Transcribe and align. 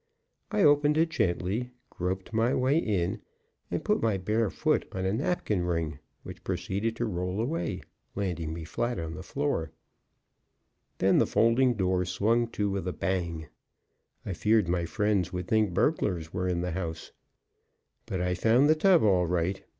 I 0.49 0.63
opened 0.63 0.97
it 0.97 1.09
gently, 1.11 1.69
groped 1.91 2.33
my 2.33 2.55
way 2.55 2.79
in, 2.79 3.21
and 3.69 3.85
put 3.85 4.01
my 4.01 4.17
bare 4.17 4.49
foot 4.49 4.87
on 4.93 5.05
a 5.05 5.13
napkin 5.13 5.63
ring, 5.63 5.99
which 6.23 6.43
proceeded 6.43 6.95
to 6.95 7.05
roll 7.05 7.39
away, 7.39 7.83
landing 8.15 8.51
me 8.51 8.63
flat 8.63 8.97
on 8.99 9.13
the 9.13 9.21
floor. 9.21 9.69
Then 10.97 11.19
the 11.19 11.27
folding 11.27 11.75
door 11.75 12.03
swung 12.05 12.47
to 12.47 12.67
with 12.71 12.87
a 12.87 12.93
bang. 12.93 13.49
I 14.25 14.33
feared 14.33 14.67
my 14.67 14.85
friends 14.85 15.31
would 15.31 15.47
think 15.47 15.71
burglars 15.71 16.33
were 16.33 16.47
in 16.47 16.61
the 16.61 16.71
house. 16.71 17.11
But 18.07 18.21
I 18.21 18.33
found 18.33 18.69
the 18.71 18.75
tub 18.75 19.03
all 19.03 19.27
right. 19.27 19.63